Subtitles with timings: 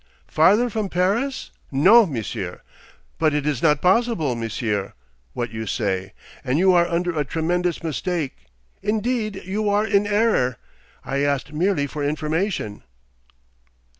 [0.27, 1.51] 'Farther from Paris?
[1.71, 2.61] No, Monsieur.
[3.19, 4.93] But it is not possible, Monsieur,
[5.33, 8.35] what you say, and you are under a tremendous mistake....
[8.81, 10.57] Indeed you are in error....
[11.05, 12.81] I asked merely for information....